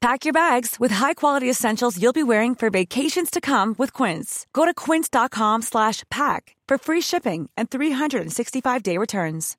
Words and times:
Pack 0.00 0.24
your 0.24 0.32
bags 0.32 0.76
with 0.80 0.92
high-quality 0.92 1.48
essentials 1.50 2.00
you'll 2.00 2.14
be 2.14 2.22
wearing 2.22 2.54
for 2.54 2.70
vacations 2.70 3.30
to 3.30 3.38
come 3.38 3.74
with 3.76 3.92
Quince. 3.92 4.46
Go 4.54 4.64
to 4.64 4.72
quince.com 4.72 5.60
slash 5.60 6.04
pack 6.10 6.56
for 6.66 6.78
free 6.78 7.02
shipping 7.02 7.50
and 7.54 7.68
365-day 7.68 8.96
returns. 8.96 9.58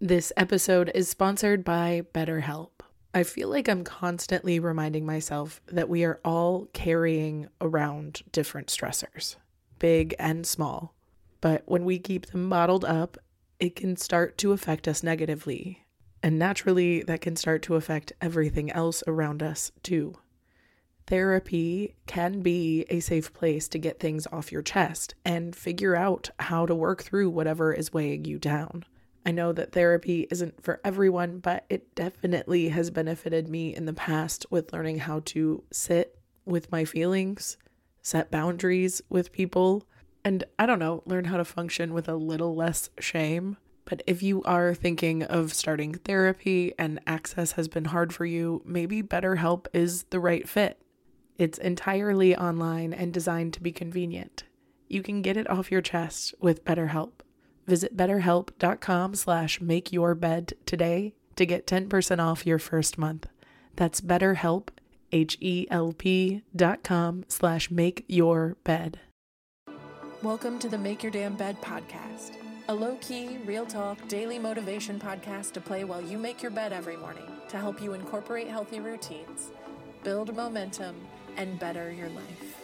This 0.00 0.32
episode 0.36 0.92
is 0.94 1.08
sponsored 1.08 1.64
by 1.64 2.02
BetterHelp. 2.14 2.70
I 3.14 3.24
feel 3.24 3.48
like 3.48 3.68
I'm 3.68 3.82
constantly 3.82 4.60
reminding 4.60 5.04
myself 5.04 5.60
that 5.66 5.88
we 5.88 6.04
are 6.04 6.20
all 6.24 6.68
carrying 6.72 7.48
around 7.60 8.22
different 8.30 8.68
stressors, 8.68 9.34
big 9.80 10.14
and 10.20 10.46
small. 10.46 10.94
But 11.40 11.62
when 11.66 11.84
we 11.84 11.98
keep 11.98 12.26
them 12.26 12.48
bottled 12.48 12.84
up, 12.84 13.18
it 13.58 13.74
can 13.74 13.96
start 13.96 14.38
to 14.38 14.52
affect 14.52 14.86
us 14.86 15.02
negatively. 15.02 15.81
And 16.22 16.38
naturally, 16.38 17.02
that 17.02 17.20
can 17.20 17.36
start 17.36 17.62
to 17.62 17.74
affect 17.74 18.12
everything 18.20 18.70
else 18.70 19.02
around 19.06 19.42
us 19.42 19.72
too. 19.82 20.14
Therapy 21.08 21.96
can 22.06 22.42
be 22.42 22.86
a 22.88 23.00
safe 23.00 23.32
place 23.32 23.66
to 23.68 23.78
get 23.78 23.98
things 23.98 24.26
off 24.30 24.52
your 24.52 24.62
chest 24.62 25.14
and 25.24 25.54
figure 25.54 25.96
out 25.96 26.30
how 26.38 26.64
to 26.64 26.74
work 26.74 27.02
through 27.02 27.30
whatever 27.30 27.72
is 27.72 27.92
weighing 27.92 28.24
you 28.24 28.38
down. 28.38 28.84
I 29.26 29.32
know 29.32 29.52
that 29.52 29.72
therapy 29.72 30.26
isn't 30.30 30.62
for 30.62 30.80
everyone, 30.84 31.38
but 31.38 31.64
it 31.68 31.94
definitely 31.94 32.68
has 32.68 32.90
benefited 32.90 33.48
me 33.48 33.74
in 33.74 33.86
the 33.86 33.92
past 33.92 34.46
with 34.50 34.72
learning 34.72 34.98
how 34.98 35.20
to 35.26 35.62
sit 35.72 36.18
with 36.44 36.72
my 36.72 36.84
feelings, 36.84 37.56
set 38.00 38.30
boundaries 38.30 39.02
with 39.08 39.32
people, 39.32 39.84
and 40.24 40.44
I 40.58 40.66
don't 40.66 40.78
know, 40.78 41.02
learn 41.04 41.26
how 41.26 41.36
to 41.36 41.44
function 41.44 41.92
with 41.92 42.08
a 42.08 42.14
little 42.14 42.54
less 42.54 42.90
shame. 42.98 43.56
But 43.84 44.02
if 44.06 44.22
you 44.22 44.42
are 44.44 44.74
thinking 44.74 45.22
of 45.22 45.52
starting 45.52 45.94
therapy 45.94 46.72
and 46.78 47.00
access 47.06 47.52
has 47.52 47.68
been 47.68 47.86
hard 47.86 48.14
for 48.14 48.24
you, 48.24 48.62
maybe 48.64 49.02
BetterHelp 49.02 49.66
is 49.72 50.04
the 50.04 50.20
right 50.20 50.48
fit. 50.48 50.80
It's 51.38 51.58
entirely 51.58 52.36
online 52.36 52.92
and 52.92 53.12
designed 53.12 53.54
to 53.54 53.62
be 53.62 53.72
convenient. 53.72 54.44
You 54.88 55.02
can 55.02 55.22
get 55.22 55.36
it 55.36 55.50
off 55.50 55.72
your 55.72 55.80
chest 55.80 56.34
with 56.40 56.64
BetterHelp. 56.64 57.12
Visit 57.66 57.96
betterhelp.com 57.96 59.14
slash 59.14 59.58
makeyourbed 59.60 60.52
today 60.66 61.14
to 61.36 61.46
get 61.46 61.66
10% 61.66 62.18
off 62.20 62.46
your 62.46 62.58
first 62.58 62.98
month. 62.98 63.26
That's 63.76 64.00
betterhelp, 64.00 64.68
H-E-L-P 65.12 66.42
dot 66.54 66.82
com 66.82 67.24
slash 67.28 67.70
make 67.70 68.04
your 68.08 68.56
bed. 68.64 69.00
Welcome 70.22 70.58
to 70.60 70.68
the 70.68 70.78
Make 70.78 71.02
Your 71.02 71.10
Damn 71.10 71.34
Bed 71.34 71.60
podcast, 71.60 72.36
a 72.68 72.74
low 72.74 72.96
key, 73.00 73.38
real 73.44 73.66
talk, 73.66 74.06
daily 74.06 74.38
motivation 74.38 74.98
podcast 74.98 75.52
to 75.52 75.60
play 75.60 75.82
while 75.82 76.00
you 76.00 76.16
make 76.16 76.42
your 76.42 76.50
bed 76.50 76.72
every 76.72 76.96
morning 76.96 77.26
to 77.48 77.56
help 77.56 77.82
you 77.82 77.92
incorporate 77.92 78.46
healthy 78.46 78.78
routines, 78.78 79.50
build 80.04 80.34
momentum, 80.36 80.94
and 81.36 81.58
better 81.58 81.90
your 81.90 82.08
life. 82.10 82.58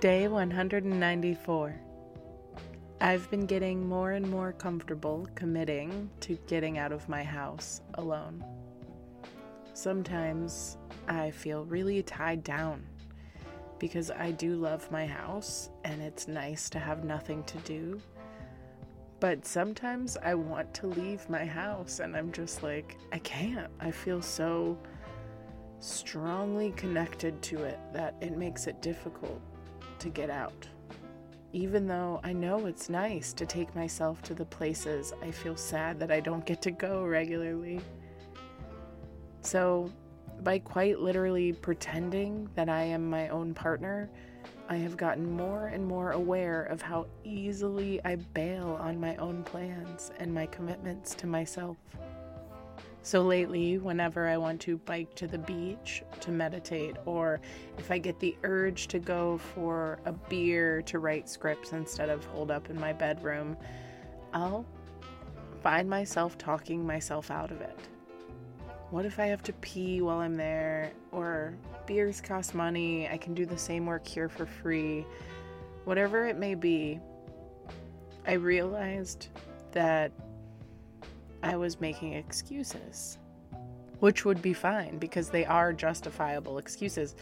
Day 0.00 0.26
194. 0.26 1.80
I've 3.00 3.30
been 3.30 3.46
getting 3.46 3.88
more 3.88 4.12
and 4.12 4.28
more 4.28 4.52
comfortable 4.52 5.28
committing 5.34 6.10
to 6.20 6.36
getting 6.46 6.78
out 6.78 6.92
of 6.92 7.08
my 7.08 7.22
house 7.22 7.82
alone. 7.94 8.44
Sometimes 9.74 10.76
I 11.08 11.30
feel 11.30 11.64
really 11.64 12.02
tied 12.02 12.42
down 12.42 12.84
because 13.84 14.10
I 14.10 14.30
do 14.30 14.56
love 14.56 14.90
my 14.90 15.04
house 15.04 15.68
and 15.84 16.00
it's 16.00 16.26
nice 16.26 16.70
to 16.70 16.78
have 16.78 17.04
nothing 17.04 17.44
to 17.44 17.58
do. 17.58 18.00
But 19.20 19.44
sometimes 19.44 20.16
I 20.24 20.34
want 20.36 20.72
to 20.76 20.86
leave 20.86 21.28
my 21.28 21.44
house 21.44 22.00
and 22.00 22.16
I'm 22.16 22.32
just 22.32 22.62
like, 22.62 22.96
I 23.12 23.18
can't. 23.18 23.70
I 23.80 23.90
feel 23.90 24.22
so 24.22 24.78
strongly 25.80 26.70
connected 26.70 27.42
to 27.42 27.64
it 27.64 27.78
that 27.92 28.14
it 28.22 28.38
makes 28.38 28.68
it 28.68 28.80
difficult 28.80 29.42
to 29.98 30.08
get 30.08 30.30
out. 30.30 30.66
Even 31.52 31.86
though 31.86 32.20
I 32.24 32.32
know 32.32 32.64
it's 32.64 32.88
nice 32.88 33.34
to 33.34 33.44
take 33.44 33.76
myself 33.76 34.22
to 34.22 34.32
the 34.32 34.46
places 34.46 35.12
I 35.22 35.30
feel 35.30 35.58
sad 35.58 36.00
that 36.00 36.10
I 36.10 36.20
don't 36.20 36.46
get 36.46 36.62
to 36.62 36.70
go 36.70 37.04
regularly. 37.04 37.82
So, 39.42 39.92
by 40.42 40.58
quite 40.58 41.00
literally 41.00 41.52
pretending 41.52 42.48
that 42.54 42.68
I 42.68 42.82
am 42.82 43.08
my 43.08 43.28
own 43.28 43.54
partner, 43.54 44.10
I 44.68 44.76
have 44.76 44.96
gotten 44.96 45.30
more 45.30 45.66
and 45.68 45.86
more 45.86 46.12
aware 46.12 46.64
of 46.64 46.80
how 46.80 47.06
easily 47.22 48.00
I 48.04 48.16
bail 48.16 48.78
on 48.80 48.98
my 48.98 49.16
own 49.16 49.42
plans 49.44 50.10
and 50.18 50.32
my 50.32 50.46
commitments 50.46 51.14
to 51.16 51.26
myself. 51.26 51.76
So 53.02 53.20
lately, 53.20 53.76
whenever 53.76 54.26
I 54.26 54.38
want 54.38 54.62
to 54.62 54.78
bike 54.78 55.14
to 55.16 55.26
the 55.26 55.36
beach 55.36 56.02
to 56.20 56.30
meditate, 56.30 56.96
or 57.04 57.38
if 57.76 57.90
I 57.90 57.98
get 57.98 58.18
the 58.18 58.34
urge 58.44 58.86
to 58.88 58.98
go 58.98 59.36
for 59.36 59.98
a 60.06 60.12
beer 60.12 60.80
to 60.82 60.98
write 60.98 61.28
scripts 61.28 61.72
instead 61.72 62.08
of 62.08 62.24
holed 62.24 62.50
up 62.50 62.70
in 62.70 62.80
my 62.80 62.94
bedroom, 62.94 63.58
I'll 64.32 64.64
find 65.62 65.88
myself 65.88 66.38
talking 66.38 66.86
myself 66.86 67.30
out 67.30 67.50
of 67.50 67.60
it. 67.60 67.78
What 68.94 69.06
if 69.06 69.18
I 69.18 69.26
have 69.26 69.42
to 69.42 69.52
pee 69.54 70.02
while 70.02 70.20
I'm 70.20 70.36
there? 70.36 70.92
Or 71.10 71.52
beers 71.84 72.20
cost 72.20 72.54
money, 72.54 73.08
I 73.08 73.16
can 73.16 73.34
do 73.34 73.44
the 73.44 73.58
same 73.58 73.86
work 73.86 74.06
here 74.06 74.28
for 74.28 74.46
free. 74.46 75.04
Whatever 75.84 76.28
it 76.28 76.36
may 76.36 76.54
be, 76.54 77.00
I 78.24 78.34
realized 78.34 79.30
that 79.72 80.12
I 81.42 81.56
was 81.56 81.80
making 81.80 82.12
excuses, 82.12 83.18
which 83.98 84.24
would 84.24 84.40
be 84.40 84.52
fine 84.52 84.98
because 84.98 85.28
they 85.28 85.44
are 85.44 85.72
justifiable 85.72 86.58
excuses. 86.58 87.16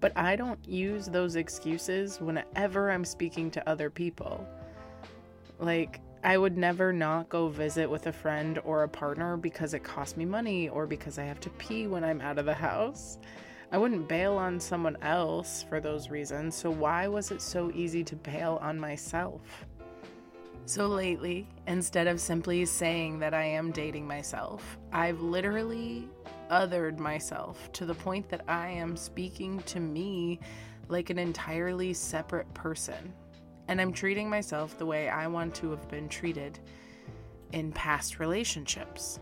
But 0.00 0.16
I 0.16 0.34
don't 0.34 0.66
use 0.66 1.08
those 1.08 1.36
excuses 1.36 2.22
whenever 2.22 2.90
I'm 2.90 3.04
speaking 3.04 3.50
to 3.50 3.68
other 3.68 3.90
people. 3.90 4.48
Like, 5.58 6.00
I 6.28 6.36
would 6.36 6.58
never 6.58 6.92
not 6.92 7.30
go 7.30 7.48
visit 7.48 7.88
with 7.88 8.06
a 8.06 8.12
friend 8.12 8.58
or 8.66 8.82
a 8.82 8.88
partner 8.88 9.38
because 9.38 9.72
it 9.72 9.82
costs 9.82 10.14
me 10.14 10.26
money 10.26 10.68
or 10.68 10.86
because 10.86 11.18
I 11.18 11.22
have 11.22 11.40
to 11.40 11.48
pee 11.48 11.86
when 11.86 12.04
I'm 12.04 12.20
out 12.20 12.38
of 12.38 12.44
the 12.44 12.52
house. 12.52 13.16
I 13.72 13.78
wouldn't 13.78 14.08
bail 14.08 14.34
on 14.34 14.60
someone 14.60 14.98
else 15.00 15.64
for 15.66 15.80
those 15.80 16.10
reasons, 16.10 16.54
so 16.54 16.68
why 16.68 17.08
was 17.08 17.30
it 17.30 17.40
so 17.40 17.72
easy 17.74 18.04
to 18.04 18.14
bail 18.14 18.58
on 18.60 18.78
myself? 18.78 19.40
So 20.66 20.86
lately, 20.86 21.48
instead 21.66 22.06
of 22.06 22.20
simply 22.20 22.66
saying 22.66 23.20
that 23.20 23.32
I 23.32 23.44
am 23.44 23.72
dating 23.72 24.06
myself, 24.06 24.76
I've 24.92 25.22
literally 25.22 26.10
othered 26.50 26.98
myself 26.98 27.72
to 27.72 27.86
the 27.86 27.94
point 27.94 28.28
that 28.28 28.42
I 28.46 28.68
am 28.68 28.98
speaking 28.98 29.60
to 29.60 29.80
me 29.80 30.40
like 30.88 31.08
an 31.08 31.18
entirely 31.18 31.94
separate 31.94 32.52
person 32.52 33.14
and 33.68 33.80
I'm 33.80 33.92
treating 33.92 34.28
myself 34.28 34.76
the 34.78 34.86
way 34.86 35.08
I 35.08 35.26
want 35.26 35.54
to 35.56 35.70
have 35.70 35.88
been 35.88 36.08
treated 36.08 36.58
in 37.52 37.70
past 37.72 38.18
relationships. 38.18 39.20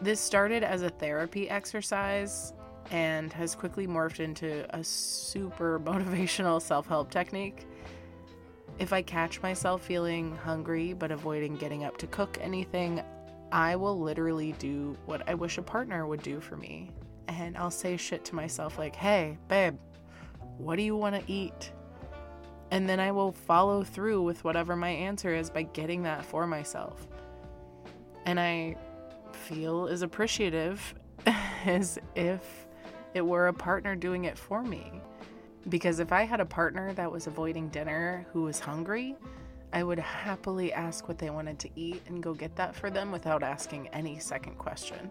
This 0.00 0.20
started 0.20 0.64
as 0.64 0.82
a 0.82 0.90
therapy 0.90 1.48
exercise 1.48 2.52
and 2.90 3.32
has 3.32 3.54
quickly 3.54 3.86
morphed 3.86 4.20
into 4.20 4.66
a 4.76 4.82
super 4.82 5.80
motivational 5.84 6.60
self 6.60 6.86
help 6.86 7.10
technique. 7.10 7.66
If 8.78 8.92
I 8.92 9.02
catch 9.02 9.40
myself 9.42 9.82
feeling 9.82 10.34
hungry 10.36 10.92
but 10.92 11.12
avoiding 11.12 11.56
getting 11.56 11.84
up 11.84 11.98
to 11.98 12.06
cook 12.08 12.38
anything, 12.40 13.02
I 13.52 13.76
will 13.76 14.00
literally 14.00 14.52
do 14.58 14.96
what 15.04 15.28
I 15.28 15.34
wish 15.34 15.58
a 15.58 15.62
partner 15.62 16.06
would 16.06 16.22
do 16.22 16.40
for 16.40 16.56
me. 16.56 16.90
And 17.28 17.56
I'll 17.56 17.70
say 17.70 17.96
shit 17.96 18.24
to 18.26 18.34
myself 18.34 18.78
like, 18.78 18.96
hey, 18.96 19.38
babe, 19.48 19.76
What 20.58 20.76
do 20.76 20.82
you 20.82 20.96
want 20.96 21.14
to 21.14 21.32
eat? 21.32 21.72
And 22.72 22.88
then 22.88 23.00
I 23.00 23.12
will 23.12 23.32
follow 23.32 23.84
through 23.84 24.22
with 24.22 24.44
whatever 24.44 24.74
my 24.74 24.88
answer 24.88 25.34
is 25.34 25.50
by 25.50 25.64
getting 25.64 26.02
that 26.04 26.24
for 26.24 26.46
myself. 26.46 27.06
And 28.24 28.40
I 28.40 28.76
feel 29.32 29.88
as 29.88 30.00
appreciative 30.00 30.94
as 31.66 31.98
if 32.16 32.66
it 33.12 33.20
were 33.20 33.48
a 33.48 33.52
partner 33.52 33.94
doing 33.94 34.24
it 34.24 34.38
for 34.38 34.62
me. 34.62 34.90
Because 35.68 36.00
if 36.00 36.12
I 36.12 36.22
had 36.22 36.40
a 36.40 36.46
partner 36.46 36.94
that 36.94 37.12
was 37.12 37.26
avoiding 37.26 37.68
dinner 37.68 38.26
who 38.32 38.44
was 38.44 38.58
hungry, 38.58 39.16
I 39.74 39.82
would 39.82 39.98
happily 39.98 40.72
ask 40.72 41.08
what 41.08 41.18
they 41.18 41.28
wanted 41.28 41.58
to 41.58 41.70
eat 41.76 42.00
and 42.06 42.22
go 42.22 42.32
get 42.32 42.56
that 42.56 42.74
for 42.74 42.88
them 42.88 43.12
without 43.12 43.42
asking 43.42 43.88
any 43.88 44.18
second 44.18 44.56
question. 44.56 45.10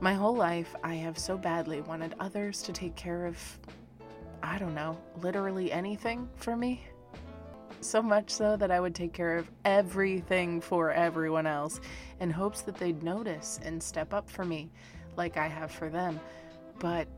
My 0.00 0.14
whole 0.14 0.34
life, 0.34 0.74
I 0.82 0.94
have 0.94 1.18
so 1.18 1.36
badly 1.36 1.82
wanted 1.82 2.14
others 2.18 2.62
to 2.62 2.72
take 2.72 2.96
care 2.96 3.26
of, 3.26 3.36
I 4.48 4.56
don't 4.56 4.74
know, 4.74 4.96
literally 5.20 5.70
anything 5.70 6.26
for 6.36 6.56
me. 6.56 6.82
So 7.82 8.00
much 8.00 8.30
so 8.30 8.56
that 8.56 8.70
I 8.70 8.80
would 8.80 8.94
take 8.94 9.12
care 9.12 9.36
of 9.36 9.50
everything 9.66 10.62
for 10.62 10.90
everyone 10.90 11.46
else 11.46 11.80
in 12.20 12.30
hopes 12.30 12.62
that 12.62 12.76
they'd 12.76 13.02
notice 13.02 13.60
and 13.62 13.80
step 13.80 14.14
up 14.14 14.28
for 14.28 14.46
me 14.46 14.70
like 15.16 15.36
I 15.36 15.48
have 15.48 15.70
for 15.70 15.90
them. 15.90 16.18
But 16.78 17.08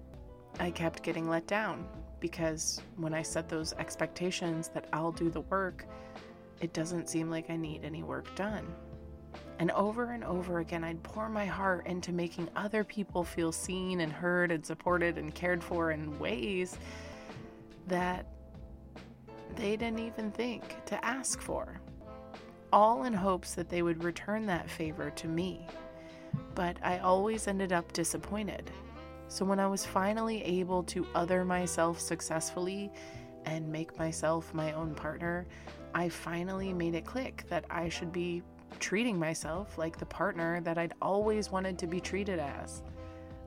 I 0.59 0.73
kept 0.73 1.05
getting 1.05 1.29
let 1.29 1.47
down 1.47 1.87
because 2.19 2.83
when 2.97 3.15
I 3.15 3.23
set 3.23 3.49
those 3.49 3.75
expectations 3.75 4.69
that 4.75 4.87
I'll 4.93 5.13
do 5.13 5.31
the 5.31 5.43
work, 5.43 5.87
it 6.61 6.73
doesn't 6.73 7.09
seem 7.09 7.31
like 7.31 7.49
I 7.49 7.57
need 7.57 7.85
any 7.85 8.03
work 8.03 8.35
done. 8.35 8.67
And 9.61 9.71
over 9.71 10.13
and 10.13 10.25
over 10.25 10.59
again, 10.59 10.83
I'd 10.83 11.03
pour 11.05 11.29
my 11.29 11.47
heart 11.47 11.87
into 11.87 12.13
making 12.13 12.49
other 12.57 12.83
people 12.83 13.23
feel 13.23 13.53
seen 13.53 14.01
and 14.01 14.13
heard 14.13 14.51
and 14.51 14.67
supported 14.67 15.17
and 15.17 15.33
cared 15.33 15.63
for 15.63 15.93
in 15.93 16.19
ways 16.19 16.77
that 17.91 18.27
they 19.55 19.77
didn't 19.77 20.01
even 20.01 20.33
think 20.33 20.85
to 20.87 21.05
ask 21.05 21.41
for, 21.41 21.81
all 22.73 23.05
in 23.05 23.13
hopes 23.13 23.55
that 23.55 23.69
they 23.69 23.83
would 23.83 24.03
return 24.03 24.47
that 24.47 24.69
favor 24.69 25.11
to 25.11 25.29
me. 25.29 25.67
But 26.55 26.79
I 26.83 26.99
always 26.99 27.47
ended 27.47 27.73
up 27.73 27.93
disappointed 27.93 28.71
so 29.31 29.45
when 29.45 29.61
I 29.61 29.69
was 29.69 29.87
finally 29.87 30.43
able 30.43 30.83
to 30.85 31.07
other 31.15 31.45
myself 31.45 32.01
successfully 32.01 32.91
and 33.47 33.71
make 33.71 33.97
myself 33.97 34.53
my 34.53 34.73
own 34.73 34.93
partner, 34.93 35.47
I 35.95 36.09
finally 36.09 36.73
made 36.73 36.97
it 36.97 37.07
click 37.07 37.45
that 37.49 37.65
I 37.71 37.89
should 37.89 38.13
be 38.13 38.43
treating 38.81 39.17
myself 39.17 39.79
like 39.79 39.99
the 39.99 40.07
partner 40.07 40.61
that 40.63 40.79
I'd 40.79 40.95
always 41.01 41.53
wanted 41.53 41.79
to 41.79 41.87
be 41.87 42.01
treated 42.01 42.41
as. 42.41 42.83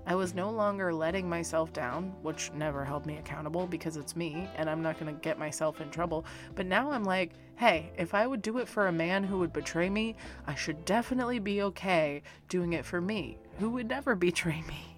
I 0.06 0.16
was 0.16 0.34
no 0.34 0.50
longer 0.50 0.94
letting 0.94 1.30
myself 1.30 1.72
down, 1.72 2.14
which 2.22 2.52
never 2.54 2.84
held 2.84 3.06
me 3.06 3.18
accountable 3.18 3.68
because 3.68 3.96
it's 3.96 4.16
me 4.16 4.50
and 4.56 4.70
I'm 4.70 4.82
not 4.82 5.00
going 5.00 5.14
to 5.14 5.22
get 5.22 5.40
myself 5.40 5.80
in 5.80 5.90
trouble. 5.90 6.26
But 6.56 6.66
now 6.66 6.92
I'm 6.92 7.06
like, 7.06 7.32
hey, 7.56 7.92
if 7.98 8.14
I 8.14 8.28
would 8.28 8.42
do 8.42 8.58
it 8.58 8.68
for 8.68 8.88
a 8.88 8.92
man 8.92 9.24
who 9.24 9.40
would 9.40 9.54
betray 9.54 9.90
me, 9.90 10.16
I 10.46 10.56
should 10.56 10.84
definitely 10.84 11.40
be 11.40 11.62
okay 11.64 12.22
doing 12.50 12.74
it 12.74 12.86
for 12.86 13.00
me, 13.00 13.38
who 13.60 13.70
would 13.72 13.88
never 13.88 14.16
betray 14.16 14.62
me. 14.68 14.98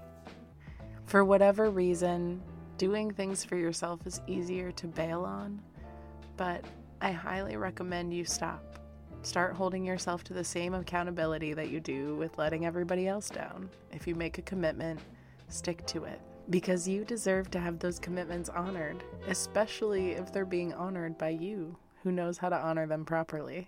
For 1.05 1.23
whatever 1.23 1.69
reason, 1.69 2.41
doing 2.77 3.11
things 3.11 3.45
for 3.45 3.55
yourself 3.55 4.07
is 4.07 4.21
easier 4.25 4.71
to 4.71 4.87
bail 4.87 5.23
on, 5.23 5.61
but 6.35 6.65
I 6.99 7.11
highly 7.11 7.57
recommend 7.57 8.13
you 8.13 8.25
stop. 8.25 8.79
Start 9.25 9.55
holding 9.55 9.83
yourself 9.83 10.23
to 10.25 10.33
the 10.33 10.43
same 10.43 10.75
accountability 10.75 11.53
that 11.53 11.71
you 11.71 11.79
do 11.79 12.15
with 12.15 12.37
letting 12.37 12.63
everybody 12.63 13.07
else 13.07 13.27
down. 13.27 13.71
If 13.91 14.05
you 14.05 14.13
make 14.13 14.37
a 14.37 14.43
commitment, 14.43 14.99
stick 15.49 15.83
to 15.87 16.03
it. 16.03 16.21
Because 16.51 16.87
you 16.87 17.03
deserve 17.03 17.49
to 17.49 17.59
have 17.59 17.79
those 17.79 17.97
commitments 17.97 18.49
honored, 18.49 19.03
especially 19.27 20.11
if 20.11 20.31
they're 20.31 20.45
being 20.45 20.75
honored 20.75 21.17
by 21.17 21.29
you, 21.29 21.75
who 22.03 22.11
knows 22.11 22.37
how 22.37 22.49
to 22.49 22.55
honor 22.55 22.85
them 22.85 23.03
properly. 23.03 23.67